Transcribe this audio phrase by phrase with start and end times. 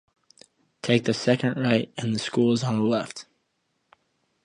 [0.81, 3.27] Take the second right and the school is on the left.